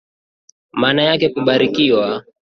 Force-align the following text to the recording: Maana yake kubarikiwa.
Maana 0.71 1.03
yake 1.03 1.29
kubarikiwa. 1.29 2.25